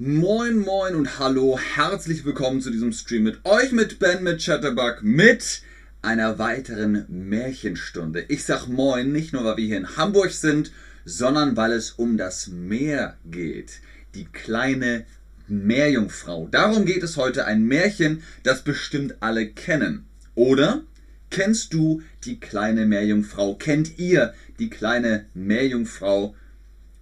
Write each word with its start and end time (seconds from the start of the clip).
Moin, 0.00 0.60
moin 0.60 0.94
und 0.94 1.18
hallo, 1.18 1.58
herzlich 1.58 2.24
willkommen 2.24 2.60
zu 2.60 2.70
diesem 2.70 2.92
Stream 2.92 3.24
mit 3.24 3.44
euch, 3.44 3.72
mit 3.72 3.98
Ben, 3.98 4.22
mit 4.22 4.40
Chatterbug, 4.40 5.02
mit 5.02 5.62
einer 6.02 6.38
weiteren 6.38 7.04
Märchenstunde. 7.08 8.24
Ich 8.28 8.44
sag 8.44 8.68
moin, 8.68 9.10
nicht 9.10 9.32
nur 9.32 9.42
weil 9.42 9.56
wir 9.56 9.66
hier 9.66 9.76
in 9.76 9.96
Hamburg 9.96 10.30
sind, 10.30 10.70
sondern 11.04 11.56
weil 11.56 11.72
es 11.72 11.90
um 11.90 12.16
das 12.16 12.46
Meer 12.46 13.16
geht. 13.28 13.80
Die 14.14 14.26
kleine 14.26 15.04
Meerjungfrau. 15.48 16.46
Darum 16.48 16.84
geht 16.84 17.02
es 17.02 17.16
heute, 17.16 17.46
ein 17.46 17.64
Märchen, 17.64 18.22
das 18.44 18.62
bestimmt 18.62 19.16
alle 19.18 19.48
kennen. 19.48 20.06
Oder 20.36 20.82
kennst 21.30 21.74
du 21.74 22.02
die 22.22 22.38
kleine 22.38 22.86
Meerjungfrau? 22.86 23.56
Kennt 23.56 23.98
ihr 23.98 24.32
die 24.60 24.70
kleine 24.70 25.26
Meerjungfrau? 25.34 26.36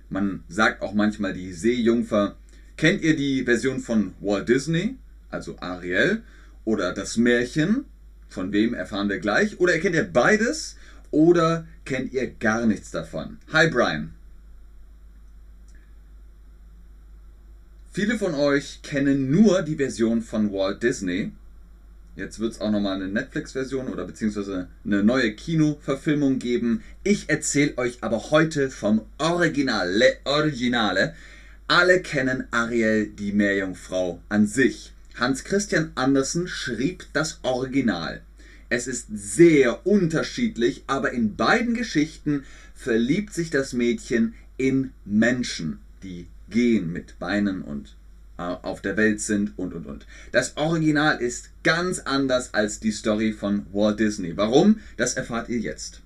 Man 0.09 0.45
sagt 0.49 0.81
auch 0.81 0.95
manchmal 0.95 1.35
die 1.35 1.53
Seejungfer. 1.53 2.36
Kennt 2.76 3.00
ihr 3.00 3.16
die 3.16 3.43
Version 3.44 3.80
von 3.80 4.12
Walt 4.21 4.50
Disney, 4.50 4.96
also 5.30 5.57
Ariel, 5.61 6.22
oder 6.67 6.93
das 6.93 7.17
Märchen? 7.17 7.86
Von 8.29 8.53
wem 8.53 8.75
erfahren 8.75 9.08
wir 9.08 9.18
gleich? 9.18 9.58
Oder 9.61 9.79
kennt 9.79 9.94
ihr 9.94 10.04
beides? 10.04 10.76
Oder 11.11 11.67
kennt 11.86 12.12
ihr 12.12 12.26
gar 12.26 12.67
nichts 12.67 12.90
davon? 12.90 13.39
Hi 13.50 13.70
Brian. 13.70 14.12
Viele 17.94 18.18
von 18.18 18.34
euch 18.34 18.82
kennen 18.82 19.31
nur 19.31 19.62
die 19.62 19.76
Version 19.76 20.20
von 20.20 20.53
Walt 20.53 20.82
Disney. 20.82 21.32
Jetzt 22.14 22.40
wird 22.40 22.53
es 22.53 22.61
auch 22.61 22.70
nochmal 22.70 22.96
eine 22.96 23.08
Netflix-Version 23.08 23.89
oder 23.89 24.04
beziehungsweise 24.04 24.68
eine 24.84 25.03
neue 25.03 25.32
Kinoverfilmung 25.32 26.39
geben. 26.39 26.82
Ich 27.04 27.31
erzähle 27.31 27.79
euch 27.79 27.98
aber 28.03 28.31
heute 28.31 28.68
vom 28.68 29.00
Original, 29.17 29.90
Le 29.90 30.17
Originale. 30.25 31.14
Alle 31.68 32.00
kennen 32.00 32.47
Ariel, 32.52 33.08
die 33.08 33.33
Meerjungfrau 33.33 34.20
an 34.28 34.47
sich. 34.47 34.92
Hans 35.17 35.42
Christian 35.42 35.91
Andersen 35.97 36.47
schrieb 36.47 37.06
das 37.12 37.41
Original. 37.42 38.23
Es 38.69 38.86
ist 38.86 39.08
sehr 39.12 39.84
unterschiedlich, 39.84 40.84
aber 40.86 41.11
in 41.11 41.34
beiden 41.34 41.75
Geschichten 41.75 42.45
verliebt 42.77 43.34
sich 43.34 43.50
das 43.50 43.73
Mädchen 43.73 44.34
in 44.56 44.92
Menschen, 45.05 45.81
die 46.05 46.28
gehen 46.50 46.92
mit 46.92 47.19
Beinen 47.19 47.62
und 47.62 47.97
äh, 48.39 48.42
auf 48.42 48.80
der 48.80 48.97
Welt 48.97 49.20
sind 49.20 49.58
und 49.58 49.75
und 49.75 49.86
und. 49.86 50.06
Das 50.30 50.56
Original 50.56 51.20
ist 51.20 51.51
ganz 51.64 51.98
anders 51.98 52.55
als 52.55 52.78
die 52.78 52.92
Story 52.92 53.33
von 53.33 53.67
Walt 53.73 53.98
Disney. 53.98 54.36
Warum? 54.36 54.78
Das 54.97 55.14
erfahrt 55.14 55.48
ihr 55.48 55.58
jetzt. 55.58 56.01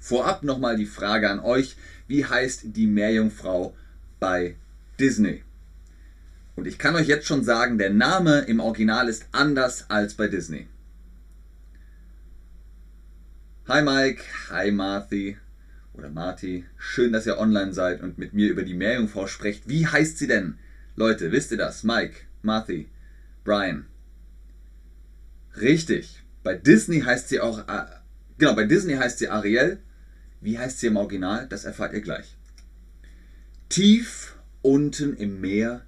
Vorab 0.00 0.42
nochmal 0.42 0.76
die 0.76 0.84
Frage 0.84 1.30
an 1.30 1.40
euch, 1.40 1.76
wie 2.08 2.26
heißt 2.26 2.62
die 2.76 2.86
Meerjungfrau 2.86 3.74
bei 4.22 4.54
Disney. 5.00 5.42
Und 6.54 6.68
ich 6.68 6.78
kann 6.78 6.94
euch 6.94 7.08
jetzt 7.08 7.26
schon 7.26 7.42
sagen, 7.42 7.76
der 7.76 7.90
Name 7.90 8.42
im 8.42 8.60
Original 8.60 9.08
ist 9.08 9.26
anders 9.32 9.90
als 9.90 10.14
bei 10.14 10.28
Disney. 10.28 10.68
Hi 13.66 13.82
Mike, 13.82 14.22
hi 14.48 14.70
Marty 14.70 15.38
oder 15.92 16.08
Marty. 16.08 16.64
Schön, 16.76 17.12
dass 17.12 17.26
ihr 17.26 17.36
online 17.36 17.72
seid 17.72 18.00
und 18.00 18.16
mit 18.16 18.32
mir 18.32 18.48
über 18.48 18.62
die 18.62 18.74
Meerjungfrau 18.74 19.26
sprecht. 19.26 19.68
Wie 19.68 19.88
heißt 19.88 20.18
sie 20.18 20.28
denn? 20.28 20.56
Leute, 20.94 21.32
wisst 21.32 21.50
ihr 21.50 21.58
das? 21.58 21.82
Mike, 21.82 22.14
Marty, 22.42 22.88
Brian. 23.42 23.86
Richtig. 25.60 26.22
Bei 26.44 26.54
Disney 26.54 27.00
heißt 27.00 27.28
sie 27.28 27.40
auch, 27.40 27.66
äh, 27.66 27.86
genau, 28.38 28.54
bei 28.54 28.66
Disney 28.66 28.94
heißt 28.94 29.18
sie 29.18 29.28
Ariel. 29.28 29.80
Wie 30.40 30.60
heißt 30.60 30.78
sie 30.78 30.86
im 30.86 30.96
Original? 30.96 31.48
Das 31.48 31.64
erfahrt 31.64 31.92
ihr 31.92 32.02
gleich. 32.02 32.36
Tief 33.72 34.34
unten 34.60 35.16
im 35.16 35.40
Meer 35.40 35.80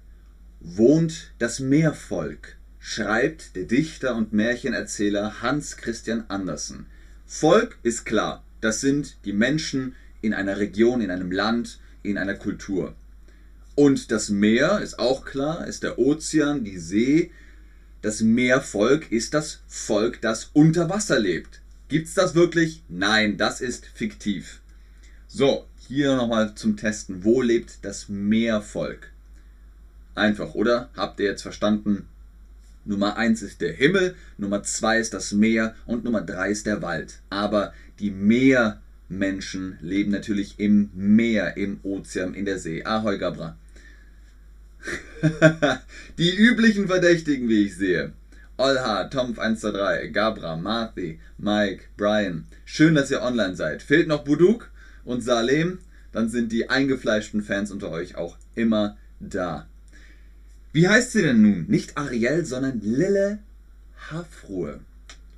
wohnt 0.59 1.33
das 1.37 1.59
Meervolk, 1.59 2.55
schreibt 2.79 3.55
der 3.55 3.65
Dichter 3.65 4.15
und 4.15 4.33
Märchenerzähler 4.33 5.43
Hans 5.43 5.77
Christian 5.77 6.23
Andersen. 6.27 6.87
Volk 7.27 7.77
ist 7.83 8.03
klar, 8.03 8.43
das 8.59 8.81
sind 8.81 9.17
die 9.23 9.33
Menschen 9.33 9.93
in 10.23 10.33
einer 10.33 10.57
Region, 10.57 10.99
in 10.99 11.11
einem 11.11 11.31
Land, 11.31 11.79
in 12.01 12.17
einer 12.17 12.33
Kultur. 12.33 12.95
Und 13.75 14.09
das 14.09 14.29
Meer 14.29 14.79
ist 14.79 14.97
auch 14.97 15.23
klar, 15.23 15.67
ist 15.67 15.83
der 15.83 15.99
Ozean, 15.99 16.63
die 16.63 16.79
See. 16.79 17.29
Das 18.01 18.19
Meervolk 18.21 19.11
ist 19.11 19.35
das 19.35 19.59
Volk, 19.67 20.21
das 20.21 20.49
unter 20.53 20.89
Wasser 20.89 21.19
lebt. 21.19 21.61
Gibt 21.89 22.07
es 22.07 22.15
das 22.15 22.33
wirklich? 22.33 22.81
Nein, 22.89 23.37
das 23.37 23.61
ist 23.61 23.85
fiktiv. 23.85 24.61
So, 25.27 25.67
hier 25.87 26.15
nochmal 26.15 26.55
zum 26.55 26.77
Testen. 26.77 27.23
Wo 27.23 27.41
lebt 27.41 27.83
das 27.83 28.09
Meervolk? 28.09 29.11
Einfach, 30.15 30.55
oder? 30.55 30.89
Habt 30.95 31.19
ihr 31.19 31.27
jetzt 31.27 31.41
verstanden? 31.41 32.07
Nummer 32.85 33.17
1 33.17 33.41
ist 33.41 33.61
der 33.61 33.73
Himmel, 33.73 34.15
Nummer 34.37 34.61
2 34.63 34.99
ist 34.99 35.13
das 35.13 35.31
Meer 35.31 35.75
und 35.85 36.03
Nummer 36.03 36.21
3 36.21 36.51
ist 36.51 36.67
der 36.67 36.81
Wald. 36.81 37.19
Aber 37.29 37.73
die 37.99 38.11
Meermenschen 38.11 39.79
leben 39.81 40.11
natürlich 40.11 40.59
im 40.59 40.91
Meer, 40.93 41.57
im 41.57 41.79
Ozean, 41.83 42.35
in 42.35 42.45
der 42.45 42.59
See. 42.59 42.83
Ahoi 42.83 43.17
Gabra. 43.17 43.57
die 46.19 46.35
üblichen 46.35 46.87
Verdächtigen, 46.87 47.49
wie 47.49 47.65
ich 47.65 47.75
sehe. 47.75 48.13
Olha, 48.57 49.09
Tomf123, 49.09 50.09
Gabra, 50.09 50.55
Marthi, 50.55 51.19
Mike, 51.37 51.85
Brian. 51.97 52.45
Schön, 52.63 52.95
dass 52.95 53.11
ihr 53.11 53.21
online 53.21 53.55
seid. 53.55 53.81
Fehlt 53.81 54.07
noch 54.07 54.23
Buduk? 54.23 54.69
Und 55.05 55.21
Salem, 55.21 55.79
dann 56.11 56.29
sind 56.29 56.51
die 56.51 56.69
eingefleischten 56.69 57.41
Fans 57.41 57.71
unter 57.71 57.91
euch 57.91 58.15
auch 58.15 58.37
immer 58.55 58.97
da. 59.19 59.67
Wie 60.73 60.87
heißt 60.87 61.13
sie 61.13 61.21
denn 61.21 61.41
nun? 61.41 61.65
Nicht 61.67 61.97
Ariel, 61.97 62.43
sondern 62.45 62.81
Lille 62.81 63.39
Hafruhe. 64.11 64.81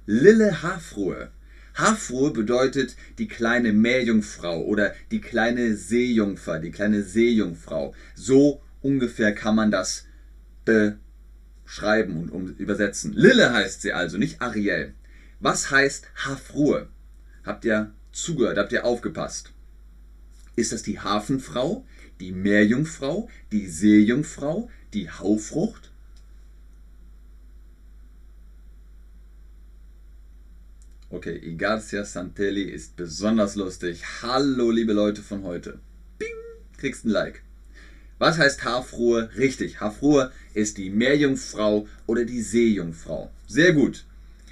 Lille 0.05 0.63
Hafruhe. 0.63 1.31
Hafruhe 1.75 2.31
bedeutet 2.31 2.95
die 3.19 3.27
kleine 3.27 3.71
Meerjungfrau 3.71 4.63
oder 4.63 4.95
die 5.11 5.21
kleine 5.21 5.75
Seejungfer, 5.75 6.59
die 6.59 6.71
kleine 6.71 7.03
Seejungfrau. 7.03 7.93
So 8.15 8.61
ungefähr 8.81 9.35
kann 9.35 9.55
man 9.55 9.69
das 9.69 10.05
beschreiben 10.65 12.17
und 12.17 12.31
um, 12.31 12.55
übersetzen. 12.55 13.13
Lille 13.13 13.53
heißt 13.53 13.81
sie 13.81 13.93
also, 13.93 14.17
nicht 14.17 14.41
Ariel. 14.41 14.93
Was 15.39 15.69
heißt 15.69 16.07
Hafruhe? 16.25 16.87
Habt 17.43 17.63
ihr 17.63 17.91
zugehört? 18.11 18.57
Habt 18.57 18.71
ihr 18.71 18.85
aufgepasst? 18.85 19.53
Ist 20.57 20.71
das 20.71 20.81
die 20.81 20.99
Hafenfrau, 20.99 21.85
die 22.19 22.31
Meerjungfrau, 22.31 23.29
die 23.51 23.67
Seejungfrau, 23.67 24.71
die 24.91 25.07
Haufrucht? 25.07 25.91
Okay, 31.11 31.37
Igarcia 31.37 32.03
Santelli 32.03 32.63
ist 32.63 32.95
besonders 32.95 33.55
lustig. 33.55 34.01
Hallo, 34.23 34.71
liebe 34.71 34.93
Leute 34.93 35.21
von 35.21 35.43
heute. 35.43 35.79
Bing, 36.17 36.27
kriegst 36.77 37.05
ein 37.05 37.11
Like. 37.11 37.43
Was 38.17 38.39
heißt 38.39 38.65
Haarfrohe? 38.65 39.29
Richtig, 39.37 39.79
Haarfrohe 39.79 40.31
ist 40.55 40.79
die 40.79 40.89
Meerjungfrau 40.89 41.87
oder 42.07 42.25
die 42.25 42.41
Seejungfrau. 42.41 43.31
Sehr 43.47 43.73
gut. 43.73 44.05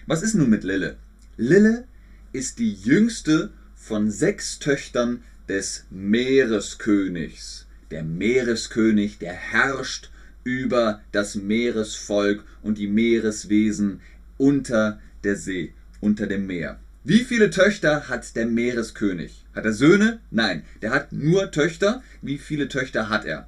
Was 0.06 0.22
ist 0.22 0.36
nun 0.36 0.52
mit 0.52 0.64
Lille? 0.64 0.98
Lille 1.36 1.88
ist 2.32 2.60
die 2.60 2.76
jüngste 2.76 3.52
von 3.74 4.12
sechs 4.12 4.60
Töchtern 4.60 5.24
des 5.48 5.86
Meereskönigs. 5.90 7.66
Der 7.92 8.04
Meereskönig, 8.04 9.20
der 9.20 9.34
herrscht 9.34 10.10
über 10.44 11.02
das 11.12 11.36
Meeresvolk 11.36 12.44
und 12.62 12.78
die 12.78 12.88
Meereswesen 12.88 14.02
unter 14.38 15.00
der 15.24 15.36
See, 15.36 15.74
unter 16.02 16.28
dem 16.28 16.48
Meer. 16.48 16.80
Wie 17.04 17.24
viele 17.24 17.52
Töchter 17.52 18.10
hat 18.10 18.36
der 18.36 18.48
Meereskönig? 18.48 19.46
Hat 19.54 19.66
er 19.66 19.74
Söhne? 19.74 20.20
Nein, 20.32 20.64
der 20.82 20.92
hat 20.92 21.12
nur 21.12 21.52
Töchter. 21.52 22.02
Wie 22.22 22.40
viele 22.40 22.68
Töchter 22.68 23.10
hat 23.10 23.26
er? 23.26 23.48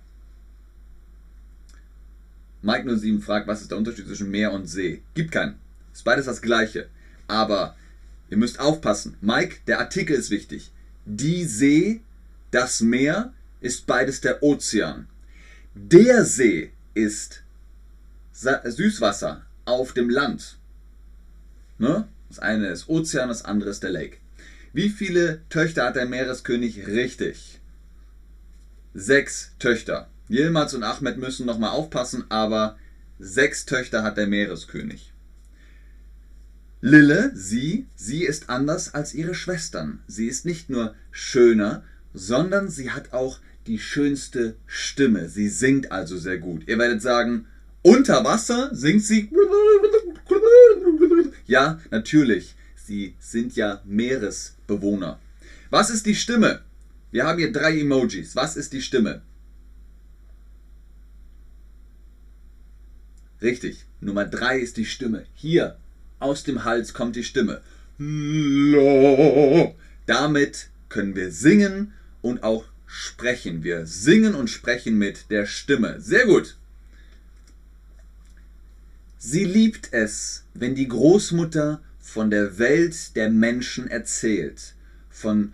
Mike 2.62 2.98
07 2.98 3.22
fragt, 3.22 3.48
was 3.48 3.62
ist 3.62 3.72
der 3.72 3.78
Unterschied 3.78 4.08
zwischen 4.08 4.30
Meer 4.30 4.52
und 4.52 4.68
See? 4.68 5.02
Gibt 5.14 5.32
keinen. 5.32 5.56
Ist 5.94 6.04
beides 6.04 6.26
das 6.26 6.42
gleiche. 6.42 6.88
Aber 7.28 7.76
ihr 8.30 8.38
müsst 8.38 8.60
aufpassen. 8.60 9.16
Mike, 9.22 9.58
der 9.68 9.80
Artikel 9.80 10.16
ist 10.16 10.30
wichtig. 10.30 10.72
Die 11.10 11.46
See, 11.46 12.02
das 12.52 12.82
Meer 12.82 13.32
ist 13.62 13.88
beides 13.88 14.20
der 14.20 14.44
Ozean. 14.44 15.08
Der 15.74 16.26
See 16.26 16.74
ist 16.96 17.44
Süßwasser 18.34 19.46
auf 19.64 19.94
dem 19.94 20.10
Land. 20.10 20.58
Ne? 21.78 22.10
Das 22.28 22.40
eine 22.40 22.68
ist 22.68 22.90
Ozean, 22.90 23.30
das 23.30 23.46
andere 23.46 23.70
ist 23.70 23.84
der 23.84 23.92
Lake. 23.92 24.18
Wie 24.74 24.90
viele 24.90 25.40
Töchter 25.48 25.86
hat 25.86 25.96
der 25.96 26.08
Meereskönig? 26.08 26.88
Richtig. 26.88 27.62
Sechs 28.94 29.54
Töchter. 29.60 30.10
Yilmaz 30.28 30.74
und 30.74 30.84
Ahmed 30.84 31.18
müssen 31.20 31.46
nochmal 31.46 31.70
aufpassen, 31.72 32.26
aber 32.28 32.78
sechs 33.18 33.66
Töchter 33.66 34.04
hat 34.04 34.18
der 34.18 34.28
Meereskönig. 34.28 35.14
Lille, 36.82 37.32
sie, 37.34 37.88
sie 37.96 38.24
ist 38.24 38.50
anders 38.50 38.94
als 38.94 39.14
ihre 39.14 39.34
Schwestern. 39.34 40.00
Sie 40.08 40.28
ist 40.28 40.46
nicht 40.46 40.70
nur 40.70 40.94
schöner, 41.12 41.84
sondern 42.14 42.70
sie 42.70 42.92
hat 42.92 43.14
auch 43.14 43.40
die 43.66 43.80
schönste 43.80 44.56
Stimme. 44.66 45.28
Sie 45.28 45.50
singt 45.50 45.92
also 45.92 46.18
sehr 46.18 46.38
gut. 46.38 46.68
Ihr 46.68 46.78
werdet 46.78 47.02
sagen, 47.02 47.48
unter 47.82 48.24
Wasser 48.24 48.70
singt 48.74 49.04
sie. 49.04 49.30
Ja, 51.46 51.80
natürlich. 51.90 52.56
Sie 52.76 53.16
sind 53.20 53.56
ja 53.56 53.82
Meeresbewohner. 53.86 55.20
Was 55.70 55.90
ist 55.90 56.06
die 56.06 56.16
Stimme? 56.16 56.62
Wir 57.12 57.26
haben 57.26 57.40
hier 57.40 57.52
drei 57.52 57.80
Emojis. 57.80 58.36
Was 58.36 58.56
ist 58.56 58.74
die 58.74 58.82
Stimme? 58.82 59.22
Richtig. 63.42 63.86
Nummer 64.00 64.26
drei 64.26 64.60
ist 64.60 64.78
die 64.78 64.86
Stimme. 64.86 65.26
Hier 65.34 65.78
aus 66.20 66.44
dem 66.44 66.64
Hals 66.64 66.94
kommt 66.94 67.16
die 67.16 67.24
Stimme. 67.24 67.62
Damit 70.06 70.70
können 70.90 71.16
wir 71.16 71.32
singen 71.32 71.94
und 72.22 72.44
auch 72.44 72.66
sprechen. 72.86 73.64
Wir 73.64 73.86
singen 73.86 74.36
und 74.36 74.50
sprechen 74.50 74.98
mit 74.98 75.30
der 75.30 75.46
Stimme. 75.46 76.00
Sehr 76.00 76.26
gut. 76.26 76.58
Sie 79.18 79.46
liebt 79.46 79.90
es, 79.92 80.44
wenn 80.54 80.76
die 80.76 80.88
Großmutter 80.88 81.82
von 82.00 82.30
der 82.30 82.58
Welt 82.60 83.16
der 83.16 83.30
Menschen 83.30 83.88
erzählt, 83.88 84.76
von 85.10 85.54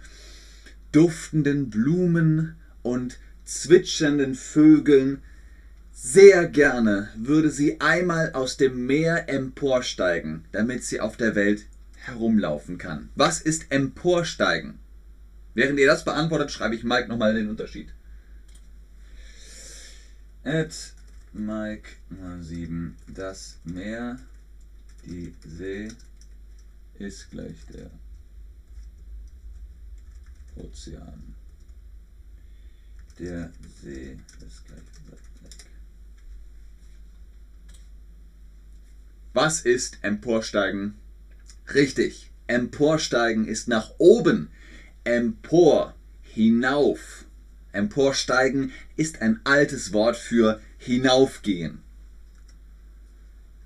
duftenden 0.92 1.70
Blumen 1.70 2.56
und 2.84 3.18
zwitschernden 3.46 4.36
Vögeln. 4.36 5.24
Sehr 5.96 6.48
gerne 6.48 7.10
würde 7.16 7.52
sie 7.52 7.80
einmal 7.80 8.34
aus 8.34 8.58
dem 8.58 8.88
Meer 8.88 9.30
emporsteigen, 9.30 10.44
damit 10.52 10.84
sie 10.84 11.00
auf 11.00 11.18
der 11.18 11.36
Welt 11.36 11.68
herumlaufen 11.94 12.80
kann. 12.80 13.10
Was 13.16 13.42
ist 13.42 13.72
emporsteigen? 13.72 14.80
Während 15.54 15.80
ihr 15.80 15.86
das 15.86 16.04
beantwortet, 16.04 16.52
schreibe 16.52 16.74
ich 16.76 16.84
Mike 16.84 17.08
nochmal 17.08 17.36
den 17.36 17.48
Unterschied. 17.48 17.94
At 20.44 20.94
Mike 21.32 21.90
07. 22.42 22.98
Das 23.08 23.60
Meer, 23.64 24.20
die 25.06 25.34
See 25.46 25.90
ist 26.98 27.30
gleich 27.30 27.66
der 27.72 27.92
Ozean. 30.56 31.36
Der 33.20 33.52
See 33.82 34.18
ist 34.46 34.66
gleich 34.66 34.80
weg. 35.12 35.20
Was 39.34 39.62
ist 39.62 39.98
Emporsteigen? 40.04 40.94
Richtig, 41.74 42.30
Emporsteigen 42.46 43.48
ist 43.48 43.68
nach 43.68 43.90
oben 43.98 44.50
empor, 45.04 45.96
hinauf. 46.22 47.26
Emporsteigen 47.72 48.72
ist 48.96 49.24
ein 49.24 49.40
altes 49.44 49.92
Wort 49.92 50.18
für 50.18 50.62
hinaufgehen. 50.78 51.82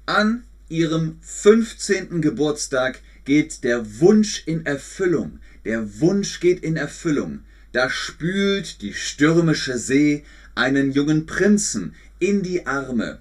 An 0.05 0.45
ihrem 0.69 1.17
15. 1.21 2.21
Geburtstag 2.21 3.01
geht 3.25 3.65
der 3.65 3.99
Wunsch 3.99 4.43
in 4.45 4.65
Erfüllung. 4.65 5.39
Der 5.65 5.99
Wunsch 5.99 6.39
geht 6.39 6.63
in 6.63 6.77
Erfüllung. 6.77 7.43
Da 7.73 7.89
spült 7.89 8.81
die 8.81 8.93
stürmische 8.93 9.77
See 9.77 10.23
einen 10.55 10.93
jungen 10.93 11.25
Prinzen 11.25 11.93
in 12.19 12.41
die 12.41 12.65
Arme. 12.65 13.19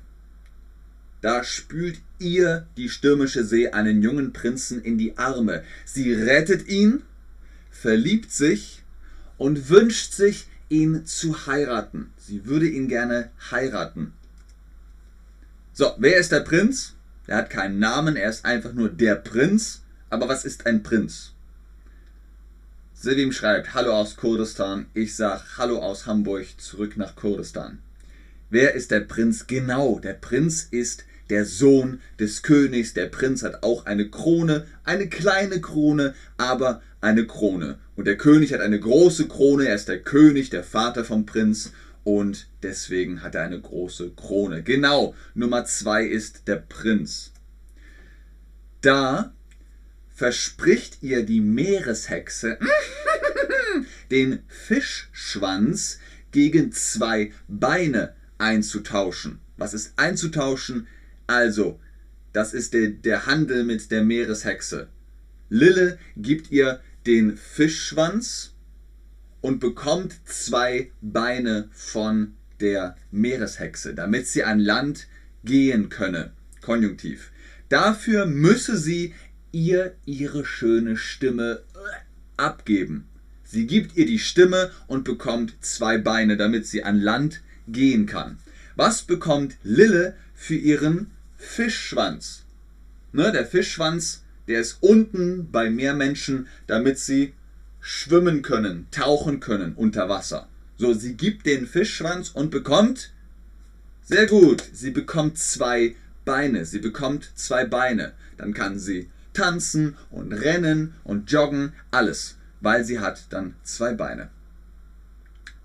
Da 1.23 1.43
spült 1.43 2.01
ihr 2.19 2.67
die 2.77 2.89
stürmische 2.89 3.45
See 3.45 3.69
einen 3.69 4.03
jungen 4.03 4.33
Prinzen 4.33 4.83
in 4.83 4.99
die 4.99 5.17
Arme. 5.19 5.63
Sie 5.85 6.13
rettet 6.13 6.69
ihn 6.69 7.03
verliebt 7.77 8.33
sich 8.33 8.83
und 9.37 9.69
wünscht 9.69 10.13
sich, 10.13 10.49
ihn 10.69 11.07
zu 11.07 11.47
heiraten. 11.47 12.13
Sie 12.17 12.47
würde 12.47 12.67
ihn 12.67 12.89
gerne 12.89 13.31
heiraten. 13.53 14.13
So, 15.73 15.93
wer 15.99 16.17
ist 16.17 16.33
der 16.33 16.41
Prinz? 16.41 16.95
Er 17.29 17.37
hat 17.37 17.51
keinen 17.51 17.79
Namen, 17.79 18.17
er 18.17 18.31
ist 18.31 18.45
einfach 18.45 18.73
nur 18.73 18.89
der 18.89 19.15
Prinz. 19.15 19.83
Aber 20.11 20.29
was 20.29 20.45
ist 20.45 20.67
ein 20.67 20.83
Prinz? 20.83 21.33
Sevim 22.95 23.31
schreibt, 23.31 23.75
Hallo 23.75 23.93
aus 23.93 24.17
Kurdistan. 24.17 24.87
Ich 24.95 25.15
sag 25.15 25.59
Hallo 25.59 25.79
aus 25.79 26.07
Hamburg, 26.07 26.47
zurück 26.59 26.97
nach 26.97 27.15
Kurdistan. 27.15 27.79
Wer 28.51 28.75
ist 28.75 28.91
der 28.91 29.01
Prinz? 29.01 29.47
Genau, 29.47 30.01
der 30.01 30.15
Prinz 30.15 30.67
ist 30.71 31.05
der 31.31 31.45
Sohn 31.45 32.01
des 32.19 32.43
Königs. 32.43 32.95
Der 32.95 33.07
Prinz 33.07 33.43
hat 33.43 33.63
auch 33.63 33.87
eine 33.87 34.09
Krone, 34.09 34.67
eine 34.85 35.09
kleine 35.09 35.61
Krone, 35.61 36.15
aber 36.37 36.83
eine 37.01 37.27
Krone. 37.27 37.79
Und 37.97 38.07
der 38.07 38.17
König 38.17 38.53
hat 38.53 38.61
eine 38.61 38.79
große 38.79 39.29
Krone. 39.29 39.69
Er 39.69 39.75
ist 39.75 39.89
der 39.89 40.03
König, 40.03 40.51
der 40.51 40.65
Vater 40.65 41.05
vom 41.05 41.27
Prinz. 41.27 41.73
Und 42.05 42.47
deswegen 42.63 43.23
hat 43.23 43.35
er 43.35 43.43
eine 43.43 43.61
große 43.61 44.11
Krone. 44.11 44.63
Genau, 44.63 45.15
Nummer 45.35 45.65
zwei 45.65 46.05
ist 46.05 46.47
der 46.47 46.57
Prinz. 46.57 47.33
Da 48.81 49.33
verspricht 50.15 51.03
ihr 51.03 51.25
die 51.25 51.41
Meereshexe 51.41 52.59
den 54.11 54.41
Fischschwanz 54.49 55.99
gegen 56.31 56.73
zwei 56.73 57.33
Beine 57.49 58.15
einzutauschen. 58.39 59.41
Was 59.57 59.75
ist 59.75 59.95
einzutauschen? 59.97 60.87
Also, 61.27 61.81
das 62.33 62.55
ist 62.55 62.75
der, 62.75 62.89
der 62.91 63.27
Handel 63.27 63.65
mit 63.65 63.91
der 63.91 64.03
Meereshexe. 64.03 64.89
Lille 65.49 65.99
gibt 66.17 66.51
ihr 66.51 66.81
den 67.07 67.37
Fischschwanz 67.37 68.53
und 69.41 69.61
bekommt 69.61 70.17
zwei 70.25 70.91
Beine 71.01 71.69
von 71.73 72.35
der 72.61 72.97
Meereshexe, 73.11 73.95
damit 73.95 74.27
sie 74.27 74.45
an 74.45 74.59
Land 74.59 75.07
gehen 75.45 75.89
könne. 75.89 76.33
Konjunktiv. 76.61 77.31
Dafür 77.69 78.27
müsse 78.27 78.77
sie 78.77 79.15
ihr 79.53 79.95
ihre 80.05 80.45
schöne 80.45 80.97
Stimme 80.97 81.63
abgeben. 82.37 83.09
Sie 83.45 83.67
gibt 83.67 83.97
ihr 83.97 84.07
die 84.07 84.19
Stimme 84.19 84.73
und 84.89 85.05
bekommt 85.05 85.55
zwei 85.61 85.99
Beine, 85.99 86.37
damit 86.37 86.67
sie 86.67 86.83
an 86.83 87.01
Land 87.01 87.43
gehen 87.69 88.07
kann. 88.07 88.39
Was 88.75 89.03
bekommt 89.03 89.57
Lille 89.63 90.17
für 90.35 90.57
ihren 90.57 91.13
Fischschwanz. 91.37 92.45
Ne, 93.13 93.33
der 93.33 93.47
Fischschwanz, 93.47 94.25
der 94.49 94.61
ist 94.61 94.79
unten 94.81 95.51
bei 95.51 95.71
Meermenschen, 95.71 96.49
damit 96.67 96.99
sie 96.99 97.35
schwimmen 97.81 98.43
können, 98.43 98.87
tauchen 98.91 99.41
können 99.41 99.75
unter 99.75 100.09
Wasser. 100.09 100.49
So, 100.77 100.93
sie 100.93 101.15
gibt 101.15 101.47
den 101.47 101.67
Fischschwanz 101.67 102.31
und 102.31 102.51
bekommt, 102.51 103.13
sehr 104.03 104.27
gut, 104.27 104.63
sie 104.73 104.91
bekommt 104.91 105.39
zwei 105.39 105.97
Beine. 106.27 106.65
Sie 106.65 106.81
bekommt 106.81 107.31
zwei 107.35 107.65
Beine. 107.65 108.13
Dann 108.37 108.53
kann 108.53 108.79
sie 108.79 109.09
tanzen 109.33 109.97
und 110.11 110.33
rennen 110.33 110.95
und 111.05 111.31
joggen, 111.31 111.73
alles, 111.91 112.37
weil 112.61 112.85
sie 112.85 112.99
hat 112.99 113.27
dann 113.31 113.55
zwei 113.63 113.95
Beine. 113.95 114.29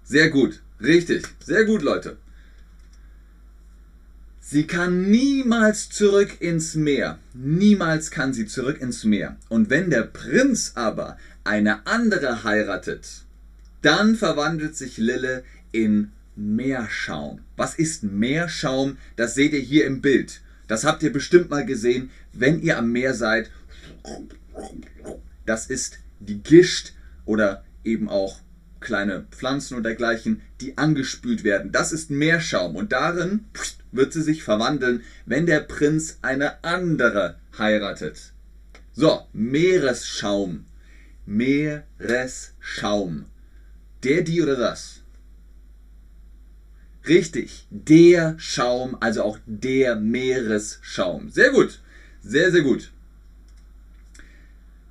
Sehr 0.04 0.30
gut, 0.30 0.62
richtig, 0.82 1.26
sehr 1.44 1.66
gut, 1.66 1.82
Leute. 1.82 2.18
Sie 4.52 4.68
kann 4.68 5.10
niemals 5.10 5.88
zurück 5.88 6.42
ins 6.42 6.76
Meer. 6.76 7.20
Niemals 7.34 8.12
kann 8.12 8.34
sie 8.34 8.48
zurück 8.48 8.82
ins 8.82 9.06
Meer. 9.06 9.38
Und 9.48 9.70
wenn 9.70 9.90
der 9.90 10.02
Prinz 10.02 10.74
aber 10.76 11.18
eine 11.46 11.88
andere 11.88 12.44
heiratet, 12.44 13.24
dann 13.82 14.18
verwandelt 14.18 14.76
sich 14.76 14.98
Lille 14.98 15.46
in 15.72 16.12
Meerschaum. 16.36 17.40
Was 17.56 17.76
ist 17.76 18.04
Meerschaum? 18.04 18.98
Das 19.16 19.36
seht 19.36 19.54
ihr 19.54 19.62
hier 19.62 19.86
im 19.86 20.02
Bild. 20.02 20.42
Das 20.68 20.84
habt 20.84 21.02
ihr 21.02 21.14
bestimmt 21.14 21.50
mal 21.50 21.66
gesehen, 21.66 22.10
wenn 22.34 22.62
ihr 22.62 22.78
am 22.78 22.92
Meer 22.92 23.14
seid. 23.14 23.50
Das 25.46 25.68
ist 25.68 26.00
die 26.20 26.44
Gischt 26.44 26.92
oder 27.24 27.64
eben 27.86 28.10
auch 28.10 28.42
kleine 28.82 29.26
Pflanzen 29.32 29.78
und 29.78 29.84
dergleichen, 29.84 30.42
die 30.60 30.78
angespült 30.78 31.44
werden. 31.44 31.72
Das 31.72 31.94
ist 31.94 32.10
Meerschaum 32.10 32.76
und 32.76 32.92
darin 32.92 33.46
wird 33.92 34.12
sie 34.12 34.22
sich 34.22 34.44
verwandeln, 34.44 35.04
wenn 35.26 35.46
der 35.46 35.62
Prinz 35.62 36.18
eine 36.22 36.64
andere 36.64 37.38
heiratet. 37.58 38.34
So, 38.94 39.26
Meeresschaum. 39.32 40.66
Meeresschaum. 41.26 43.26
Der, 44.04 44.24
die 44.24 44.42
oder 44.42 44.58
das? 44.58 45.02
Richtig, 47.08 47.68
der 47.70 48.36
Schaum, 48.38 48.98
also 49.00 49.24
auch 49.24 49.40
der 49.46 49.96
Meeresschaum. 49.96 51.30
Sehr 51.30 51.52
gut, 51.52 51.80
sehr, 52.22 52.52
sehr 52.52 52.62
gut. 52.62 52.92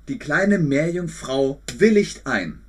Die 0.07 0.19
kleine 0.19 0.59
Meerjungfrau 0.59 1.61
willigt 1.77 2.27
ein. 2.27 2.61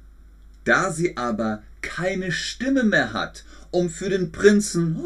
Da 0.65 0.93
sie 0.93 1.17
aber 1.17 1.63
keine 1.81 2.33
Stimme 2.33 2.85
mehr 2.85 3.13
hat, 3.13 3.45
um 3.71 3.91
für 3.91 4.09
den 4.09 4.33
Prinzen 4.33 5.03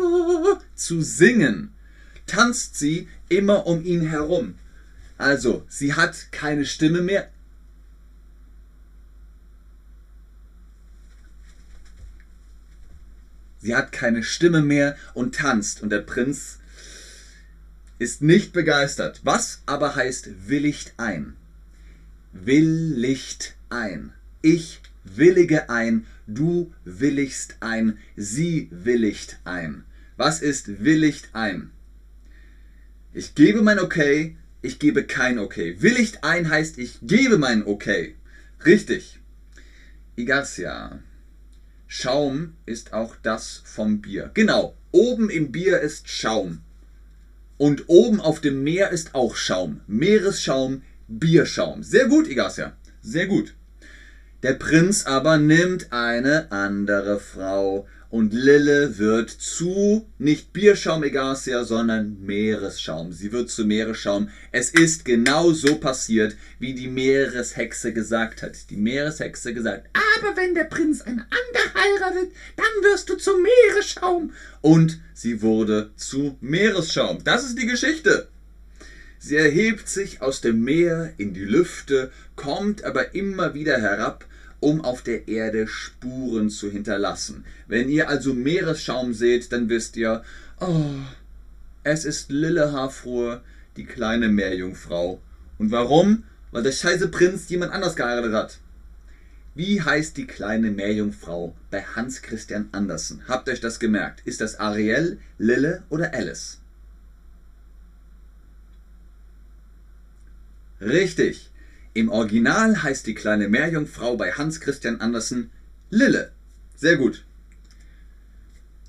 zu 0.75 1.01
singen, 1.01 1.73
tanzt 2.27 2.79
sie 2.79 3.09
immer 3.29 3.67
um 3.67 3.85
ihn 3.85 4.03
herum. 4.03 4.57
Also, 5.19 5.65
sie 5.69 5.95
hat 5.95 6.31
keine 6.33 6.67
Stimme 6.67 7.01
mehr. 7.01 7.31
Sie 13.59 13.75
hat 13.75 13.91
keine 13.91 14.23
Stimme 14.23 14.63
mehr 14.63 14.97
und 15.15 15.35
tanzt. 15.35 15.83
Und 15.83 15.91
der 15.91 16.01
Prinz 16.01 16.59
ist 17.99 18.23
nicht 18.23 18.53
begeistert. 18.53 19.21
Was 19.25 19.63
aber 19.67 19.97
heißt 19.97 20.49
willigt 20.49 20.95
ein? 20.99 21.35
Willigt 22.33 23.57
ein. 23.71 24.13
Ich 24.43 24.83
willige 25.15 25.69
ein, 25.69 26.07
du 26.27 26.73
willigst 26.85 27.57
ein, 27.61 27.99
sie 28.17 28.69
willigt 28.71 29.39
ein. 29.45 29.85
Was 30.17 30.41
ist 30.41 30.85
willigt 30.85 31.31
ein? 31.33 31.71
Ich 33.13 33.35
gebe 33.35 33.63
mein 33.63 33.79
Okay, 33.79 34.37
ich 34.63 34.79
gebe 34.79 35.05
kein 35.05 35.39
Okay. 35.39 35.77
Willigt 35.81 36.25
ein 36.25 36.49
heißt, 36.49 36.79
ich 36.79 36.99
gebe 37.03 37.39
mein 37.39 37.65
Okay. 37.65 38.17
Richtig. 38.65 39.21
Igarcia. 40.17 40.99
Schaum 41.87 42.55
ist 42.67 42.93
auch 42.93 43.15
das 43.23 43.63
vom 43.65 44.01
Bier. 44.01 44.31
Genau, 44.35 44.77
oben 44.91 45.31
im 45.31 45.53
Bier 45.53 45.81
ist 45.81 46.09
Schaum. 46.09 46.63
Und 47.59 47.85
oben 47.87 48.21
auf 48.21 48.41
dem 48.41 48.65
Meer 48.65 48.91
ist 48.91 49.15
auch 49.15 49.37
Schaum. 49.37 49.81
Meeresschaum, 49.87 50.83
Bierschaum. 51.07 51.83
Sehr 51.83 52.09
gut, 52.09 52.27
Igarcia. 52.27 52.77
Sehr 53.03 53.27
gut. 53.27 53.55
Der 54.47 54.55
Prinz 54.55 55.07
aber 55.07 55.39
nimmt 55.39 55.93
eine 55.93 56.53
andere 56.53 57.19
Frau 57.19 57.89
und 58.11 58.33
Lille 58.33 58.97
wird 58.97 59.29
zu 59.29 60.07
nicht 60.19 60.53
Bierschaum 60.53 61.03
Egarcia, 61.03 61.65
sondern 61.65 62.19
Meeresschaum. 62.21 63.11
Sie 63.11 63.33
wird 63.33 63.51
zu 63.51 63.65
Meeresschaum. 63.65 64.29
Es 64.53 64.71
ist 64.71 65.05
genau 65.05 65.51
so 65.51 65.75
passiert, 65.81 66.37
wie 66.61 66.75
die 66.75 66.87
Meereshexe 66.87 67.93
gesagt 67.93 68.41
hat. 68.43 68.71
Die 68.71 68.77
Meereshexe 68.77 69.53
gesagt, 69.53 69.89
aber 70.21 70.37
wenn 70.37 70.55
der 70.55 70.63
Prinz 70.63 71.01
eine 71.01 71.23
andere 71.23 71.75
heiratet, 71.75 72.31
dann 72.55 72.89
wirst 72.89 73.09
du 73.09 73.17
zu 73.17 73.33
Meeresschaum. 73.39 74.33
Und 74.61 75.01
sie 75.13 75.43
wurde 75.43 75.91
zu 75.97 76.39
Meeresschaum. 76.41 77.19
Das 77.25 77.43
ist 77.43 77.59
die 77.59 77.67
Geschichte. 77.67 78.29
Sie 79.19 79.35
erhebt 79.35 79.89
sich 79.89 80.23
aus 80.23 80.41
dem 80.41 80.63
Meer 80.63 81.15
in 81.17 81.35
die 81.35 81.45
Lüfte, 81.45 82.13
kommt 82.37 82.85
aber 82.85 83.13
immer 83.13 83.53
wieder 83.53 83.81
herab 83.81 84.25
um 84.61 84.81
auf 84.83 85.03
der 85.03 85.29
Erde 85.29 85.67
Spuren 85.67 86.51
zu 86.51 86.71
hinterlassen. 86.71 87.45
Wenn 87.67 87.89
ihr 87.89 88.09
also 88.09 88.35
Meeresschaum 88.35 89.15
seht, 89.15 89.53
dann 89.53 89.69
wisst 89.69 89.97
ihr, 89.97 90.23
oh, 90.61 90.85
es 91.85 92.05
ist 92.05 92.31
Lillehafrur, 92.31 93.43
die 93.77 93.85
kleine 93.85 94.29
Meerjungfrau. 94.29 95.21
Und 95.59 95.71
warum? 95.71 96.25
Weil 96.51 96.63
der 96.63 96.73
scheiße 96.73 97.09
Prinz 97.09 97.49
jemand 97.49 97.73
anders 97.73 97.97
geheiratet 97.97 98.33
hat. 98.33 98.59
Wie 99.55 99.81
heißt 99.81 100.17
die 100.17 100.27
kleine 100.27 100.71
Meerjungfrau 100.71 101.55
bei 101.71 101.83
Hans 101.83 102.21
Christian 102.23 102.69
Andersen? 102.73 103.23
Habt 103.27 103.49
euch 103.49 103.61
das 103.61 103.79
gemerkt? 103.79 104.21
Ist 104.27 104.41
das 104.41 104.61
Ariel, 104.61 105.19
Lille 105.39 105.83
oder 105.89 106.13
Alice? 106.13 106.61
Richtig. 110.81 111.51
Im 111.97 112.11
Original 112.11 112.83
heißt 112.83 113.07
die 113.07 113.15
kleine 113.15 113.49
Meerjungfrau 113.49 114.19
bei 114.19 114.33
Hans 114.33 114.61
Christian 114.61 115.01
Andersen 115.01 115.51
Lille. 115.89 116.31
Sehr 116.75 116.99
gut. 116.99 117.25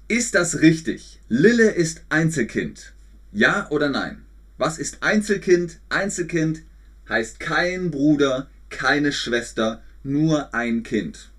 Ist 0.09 0.35
das 0.35 0.59
richtig? 0.59 1.21
Lille 1.29 1.71
ist 1.71 2.01
Einzelkind. 2.09 2.91
Ja 3.31 3.69
oder 3.69 3.87
nein? 3.87 4.25
Was 4.57 4.77
ist 4.77 5.03
Einzelkind? 5.03 5.79
Einzelkind 5.87 6.63
heißt 7.07 7.39
kein 7.39 7.91
Bruder, 7.91 8.49
keine 8.69 9.13
Schwester, 9.13 9.81
nur 10.03 10.53
ein 10.53 10.83
Kind. 10.83 11.29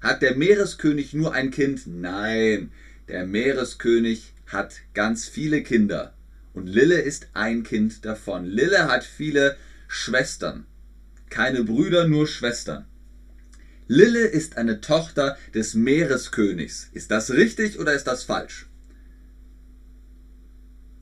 Hat 0.00 0.22
der 0.22 0.36
Meereskönig 0.36 1.12
nur 1.12 1.32
ein 1.32 1.50
Kind? 1.50 1.88
Nein, 1.88 2.70
der 3.08 3.26
Meereskönig 3.26 4.32
hat 4.46 4.76
ganz 4.94 5.26
viele 5.26 5.64
Kinder. 5.64 6.14
Und 6.54 6.68
Lille 6.68 7.00
ist 7.00 7.26
ein 7.32 7.64
Kind 7.64 8.04
davon. 8.04 8.44
Lille 8.44 8.86
hat 8.86 9.02
viele 9.02 9.56
Schwestern. 9.88 10.66
Keine 11.30 11.64
Brüder, 11.64 12.06
nur 12.06 12.26
Schwestern. 12.26 12.86
Lille 13.88 14.26
ist 14.26 14.56
eine 14.56 14.80
Tochter 14.80 15.36
des 15.54 15.74
Meereskönigs. 15.74 16.88
Ist 16.92 17.10
das 17.10 17.30
richtig 17.30 17.78
oder 17.78 17.94
ist 17.94 18.06
das 18.06 18.24
falsch? 18.24 18.66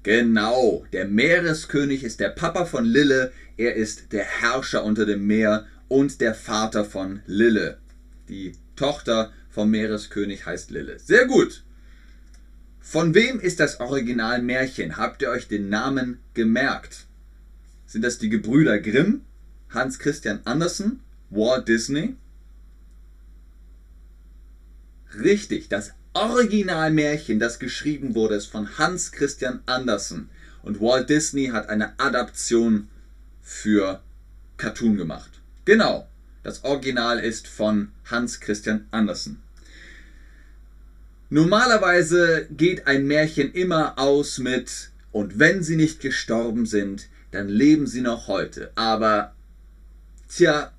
Genau, 0.03 0.85
der 0.93 1.07
Meereskönig 1.07 2.05
ist 2.05 2.21
der 2.21 2.29
Papa 2.29 2.67
von 2.67 2.85
Lille, 2.85 3.33
er 3.57 3.75
ist 3.75 4.13
der 4.13 4.25
Herrscher 4.25 4.85
unter 4.85 5.07
dem 5.07 5.27
Meer 5.27 5.67
und 5.89 6.21
der 6.21 6.35
Vater 6.35 6.85
von 6.85 7.23
Lille. 7.27 7.79
Die 8.29 8.53
Tochter 8.77 9.33
vom 9.49 9.71
Meereskönig 9.71 10.45
heißt 10.45 10.71
Lille. 10.71 10.99
Sehr 10.99 11.27
gut. 11.27 11.65
Von 12.81 13.15
wem 13.15 13.41
ist 13.41 13.61
das 13.61 13.81
Originalmärchen? 13.81 14.99
Habt 14.99 15.23
ihr 15.23 15.31
euch 15.31 15.49
den 15.49 15.71
Namen 15.71 16.19
gemerkt? 16.35 17.07
Sind 17.87 18.03
das 18.03 18.19
die 18.19 18.29
Gebrüder 18.29 18.79
Grimm? 18.79 19.23
Hans 19.75 19.99
Christian 19.99 20.41
Andersen, 20.45 21.01
Walt 21.31 21.69
Disney. 21.69 22.17
Richtig, 25.23 25.69
das 25.69 25.93
Originalmärchen, 26.13 27.39
das 27.41 27.59
geschrieben 27.59 28.15
wurde, 28.15 28.37
ist 28.37 28.47
von 28.47 28.79
Hans 28.79 29.13
Christian 29.13 29.61
Andersen. 29.67 30.31
Und 30.63 30.81
Walt 30.81 31.11
Disney 31.11 31.49
hat 31.49 31.69
eine 31.69 31.99
Adaption 31.99 32.89
für 33.43 34.01
Cartoon 34.57 34.97
gemacht. 34.97 35.31
Genau, 35.65 36.09
das 36.43 36.63
Original 36.65 37.19
ist 37.19 37.49
von 37.49 37.91
Hans 38.05 38.41
Christian 38.41 38.87
Andersen. 38.93 39.43
Normalerweise 41.31 42.47
geht 42.51 42.87
ein 42.87 43.07
Märchen 43.07 43.53
immer 43.53 43.99
aus 43.99 44.39
mit, 44.39 44.91
und 45.11 45.39
wenn 45.39 45.63
sie 45.63 45.77
nicht 45.77 46.01
gestorben 46.01 46.67
sind, 46.67 47.09
dann 47.31 47.49
leben 47.49 47.87
sie 47.87 48.01
noch 48.01 48.29
heute. 48.29 48.71
Aber 48.77 49.34
Tja, 50.29 50.73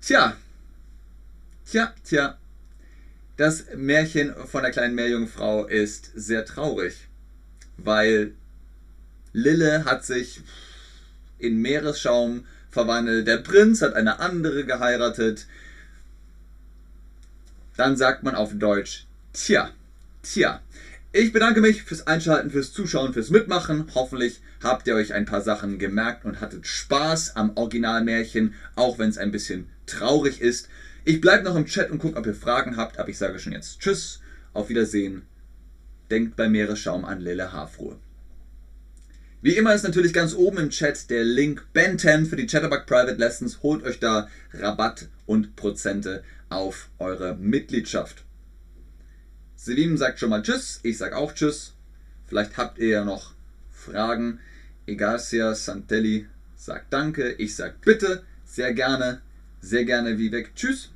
tja, 0.00 0.36
tja, 1.64 1.94
tja. 2.04 2.38
Das 3.36 3.64
Märchen 3.76 4.34
von 4.46 4.62
der 4.62 4.72
kleinen 4.72 4.94
Meerjungfrau 4.94 5.66
ist 5.66 6.10
sehr 6.14 6.44
traurig, 6.44 7.08
weil 7.76 8.34
Lille 9.32 9.84
hat 9.84 10.04
sich 10.04 10.40
in 11.38 11.62
Meeresschaum 11.62 12.46
verwandelt, 12.70 13.26
der 13.26 13.38
Prinz 13.38 13.82
hat 13.82 13.94
eine 13.94 14.18
andere 14.18 14.64
geheiratet. 14.64 15.46
Dann 17.76 17.96
sagt 17.96 18.24
man 18.24 18.34
auf 18.34 18.50
Deutsch, 18.54 19.06
tja, 19.32 19.70
tja. 20.22 20.60
Ich 21.10 21.32
bedanke 21.32 21.62
mich 21.62 21.84
fürs 21.84 22.06
Einschalten, 22.06 22.50
fürs 22.50 22.74
Zuschauen, 22.74 23.14
fürs 23.14 23.30
Mitmachen. 23.30 23.86
Hoffentlich 23.94 24.42
habt 24.62 24.86
ihr 24.86 24.94
euch 24.94 25.14
ein 25.14 25.24
paar 25.24 25.40
Sachen 25.40 25.78
gemerkt 25.78 26.26
und 26.26 26.42
hattet 26.42 26.66
Spaß 26.66 27.34
am 27.34 27.56
Originalmärchen, 27.56 28.52
auch 28.74 28.98
wenn 28.98 29.08
es 29.08 29.16
ein 29.16 29.30
bisschen 29.30 29.70
traurig 29.86 30.42
ist. 30.42 30.68
Ich 31.06 31.22
bleibe 31.22 31.44
noch 31.44 31.56
im 31.56 31.64
Chat 31.64 31.90
und 31.90 31.98
gucke, 31.98 32.18
ob 32.18 32.26
ihr 32.26 32.34
Fragen 32.34 32.76
habt, 32.76 32.98
aber 32.98 33.08
ich 33.08 33.16
sage 33.16 33.38
schon 33.38 33.54
jetzt 33.54 33.80
Tschüss, 33.80 34.20
auf 34.52 34.68
Wiedersehen. 34.68 35.22
Denkt 36.10 36.36
bei 36.36 36.46
Meeresschaum 36.46 37.06
an 37.06 37.22
Lille 37.22 37.54
Hafruhe. 37.54 37.96
Wie 39.40 39.56
immer 39.56 39.74
ist 39.74 39.84
natürlich 39.84 40.12
ganz 40.12 40.34
oben 40.34 40.58
im 40.58 40.70
Chat 40.70 41.08
der 41.08 41.24
Link 41.24 41.64
Ben10 41.74 42.26
für 42.26 42.36
die 42.36 42.46
Chatterbug 42.46 42.84
Private 42.84 43.14
Lessons. 43.16 43.62
Holt 43.62 43.82
euch 43.82 43.98
da 43.98 44.28
Rabatt 44.52 45.08
und 45.24 45.56
Prozente 45.56 46.22
auf 46.50 46.90
eure 46.98 47.34
Mitgliedschaft. 47.34 48.24
Selim 49.58 49.96
sagt 49.96 50.20
schon 50.20 50.30
mal 50.30 50.40
Tschüss, 50.40 50.78
ich 50.84 50.98
sag 50.98 51.12
auch 51.12 51.32
Tschüss. 51.32 51.74
Vielleicht 52.28 52.56
habt 52.56 52.78
ihr 52.78 52.88
ja 52.88 53.04
noch 53.04 53.32
Fragen. 53.72 54.38
Egarcia 54.86 55.52
Santelli 55.52 56.28
sagt 56.54 56.92
Danke, 56.92 57.32
ich 57.32 57.56
sag 57.56 57.80
Bitte, 57.80 58.22
sehr 58.44 58.72
gerne, 58.72 59.20
sehr 59.60 59.84
gerne 59.84 60.16
wie 60.16 60.30
weg. 60.30 60.52
Tschüss. 60.54 60.92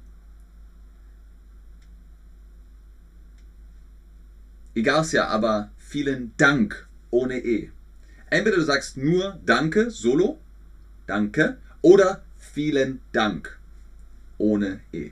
Egarcia, 4.76 5.26
aber 5.26 5.72
vielen 5.76 6.32
Dank 6.36 6.86
ohne 7.10 7.40
E. 7.40 7.70
Entweder 8.30 8.56
du 8.58 8.62
sagst 8.62 8.96
nur 8.96 9.40
Danke, 9.44 9.90
solo, 9.90 10.38
Danke, 11.08 11.58
oder 11.80 12.22
vielen 12.38 13.00
Dank 13.10 13.58
ohne 14.38 14.78
E. 14.92 15.10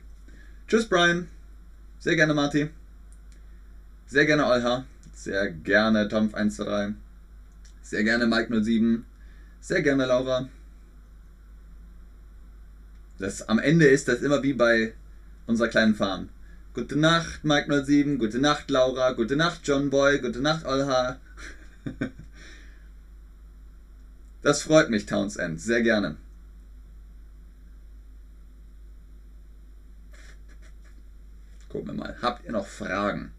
Tschüss, 0.68 0.86
Brian. 0.86 1.26
Sehr 1.98 2.14
gerne, 2.14 2.32
Martin. 2.32 2.79
Sehr 4.10 4.26
gerne 4.26 4.44
Olha. 4.44 4.84
Sehr 5.14 5.52
gerne 5.52 6.08
Tomf123. 6.08 6.94
Sehr 7.80 8.02
gerne 8.02 8.24
Mike07. 8.24 9.04
Sehr 9.60 9.82
gerne 9.82 10.04
Laura. 10.04 10.48
Das, 13.20 13.48
am 13.48 13.60
Ende 13.60 13.86
ist 13.86 14.08
das 14.08 14.22
immer 14.22 14.42
wie 14.42 14.54
bei 14.54 14.94
unserer 15.46 15.68
kleinen 15.68 15.94
Farm. 15.94 16.28
Gute 16.74 16.98
Nacht, 16.98 17.44
Mike07. 17.44 18.18
Gute 18.18 18.40
Nacht, 18.40 18.68
Laura. 18.68 19.12
Gute 19.12 19.36
Nacht, 19.36 19.60
John 19.62 19.90
Boy. 19.90 20.18
Gute 20.18 20.40
Nacht, 20.40 20.66
Olha. 20.66 21.20
das 24.42 24.64
freut 24.64 24.90
mich, 24.90 25.06
Townsend. 25.06 25.60
Sehr 25.60 25.82
gerne. 25.82 26.16
Gucken 31.68 31.86
wir 31.86 31.94
mal. 31.94 32.16
Habt 32.20 32.44
ihr 32.44 32.50
noch 32.50 32.66
Fragen? 32.66 33.30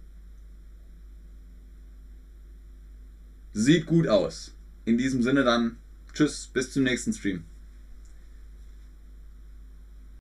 Sieht 3.54 3.86
gut 3.86 4.08
aus. 4.08 4.54
In 4.86 4.98
diesem 4.98 5.22
Sinne 5.24 5.44
dann, 5.44 5.78
tschüss, 6.14 6.50
bis 6.54 6.72
zum 6.72 6.84
nächsten 6.84 7.12
Stream. 7.12 7.44